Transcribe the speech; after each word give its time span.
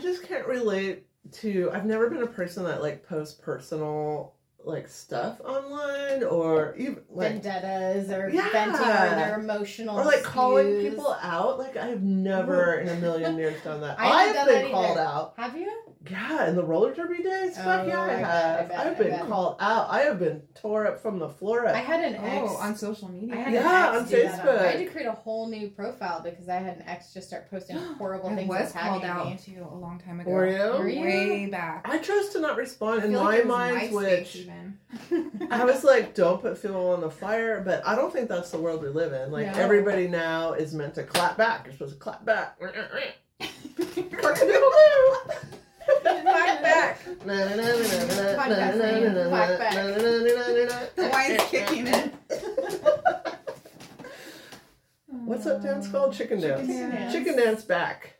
I 0.00 0.02
just 0.02 0.22
can't 0.22 0.46
relate 0.46 1.04
to. 1.32 1.70
I've 1.74 1.84
never 1.84 2.08
been 2.08 2.22
a 2.22 2.26
person 2.26 2.64
that 2.64 2.80
like 2.80 3.06
posts 3.06 3.38
personal 3.38 4.32
like 4.64 4.88
stuff 4.88 5.40
online 5.40 6.22
or 6.24 6.74
even 6.76 7.00
like 7.10 7.32
vendettas 7.32 8.10
or 8.10 8.28
Yeah. 8.28 8.48
venting 8.52 8.80
or 8.80 9.16
their 9.16 9.40
emotional 9.40 9.98
or 9.98 10.04
like 10.04 10.22
calling 10.22 10.80
people 10.82 11.16
out. 11.22 11.58
Like 11.58 11.76
I've 11.76 12.02
never 12.02 12.74
in 12.80 12.88
a 12.88 12.96
million 12.96 13.36
years 13.38 13.60
done 13.62 13.80
that. 13.80 13.98
I 13.98 14.06
haven't 14.24 14.36
I've 14.40 14.46
been 14.46 14.62
that 14.64 14.70
called 14.70 14.98
either. 14.98 15.00
out. 15.00 15.34
Have 15.36 15.56
you? 15.56 15.70
Yeah, 16.10 16.48
in 16.48 16.56
the 16.56 16.64
roller 16.64 16.94
derby 16.94 17.22
days, 17.22 17.56
oh, 17.58 17.62
fuck 17.62 17.80
Oh, 17.84 17.86
yeah, 17.86 18.00
I 18.00 18.08
I 18.08 18.14
have. 18.14 18.60
I 18.60 18.68
bet, 18.68 18.86
I've 18.86 18.98
been 18.98 19.10
bet. 19.10 19.26
called 19.28 19.56
out. 19.60 19.90
I 19.90 20.00
have 20.00 20.18
been 20.18 20.42
tore 20.54 20.86
up 20.86 21.02
from 21.02 21.18
the 21.18 21.28
floor 21.28 21.66
up. 21.66 21.74
I 21.74 21.80
had 21.80 22.00
an 22.02 22.14
ex. 22.14 22.50
Oh, 22.50 22.56
on 22.56 22.74
social 22.74 23.08
media. 23.10 23.34
I 23.34 23.38
had 23.38 23.52
Yeah, 23.52 23.90
an 23.90 23.96
on 23.96 24.00
ex 24.02 24.10
do 24.10 24.22
that. 24.22 24.40
Facebook. 24.42 24.58
I 24.60 24.66
had 24.70 24.78
to 24.78 24.86
create 24.86 25.06
a 25.06 25.12
whole 25.12 25.48
new 25.50 25.68
profile 25.68 26.22
because 26.22 26.48
I 26.48 26.54
had 26.56 26.78
an 26.78 26.84
ex 26.86 27.12
just 27.12 27.28
start 27.28 27.50
posting 27.50 27.76
horrible 27.98 28.30
things. 28.34 28.50
I 28.50 28.58
things 28.58 28.72
was 28.74 28.82
called 28.82 29.04
out 29.04 29.26
me. 29.26 29.38
too 29.44 29.66
a 29.70 29.74
long 29.74 30.00
time 30.04 30.20
ago. 30.20 30.30
Were 30.30 30.46
you? 30.46 30.78
Were 30.78 30.88
you? 30.88 31.00
Way 31.02 31.46
back. 31.46 31.86
I 31.86 31.98
chose 31.98 32.30
to 32.30 32.40
not 32.40 32.56
respond 32.56 33.04
in 33.04 33.10
feel 33.10 33.22
my 33.22 33.26
like 33.30 33.38
it 33.40 33.46
was 33.46 33.54
mind, 33.56 33.76
MySpace 33.90 33.92
which 33.92 34.46
even. 34.50 35.48
I 35.50 35.64
was 35.64 35.84
like, 35.84 36.14
don't 36.14 36.40
put 36.40 36.58
fuel 36.58 36.90
on 36.90 37.00
the 37.00 37.10
fire, 37.10 37.62
but 37.64 37.86
I 37.86 37.94
don't 37.96 38.12
think 38.12 38.28
that's 38.28 38.50
the 38.50 38.58
world 38.58 38.82
we 38.82 38.88
live 38.88 39.12
in. 39.12 39.30
Like 39.30 39.46
No. 39.46 39.52
everybody 39.62 40.08
now 40.08 40.52
is 40.52 40.74
meant 40.74 40.94
to 40.94 41.02
clap 41.04 41.36
back. 41.36 41.66
You're 41.66 41.72
supposed 41.74 41.94
to 41.94 41.98
clap 41.98 42.24
back. 42.24 42.58
Clap 42.60 42.74
back. 46.62 46.98
Clap 48.36 48.48
back. 49.58 49.74
The 50.96 51.08
wine's 51.12 51.42
kicking 51.44 51.86
in. 51.86 52.12
What's 55.24 55.44
that 55.44 55.62
dance 55.62 55.88
called? 55.88 56.12
Chicken 56.14 56.40
dance. 56.40 56.66
Chicken 56.66 56.90
dance. 56.90 57.12
Chicken 57.12 57.36
dance 57.36 57.62
back. 57.64 58.14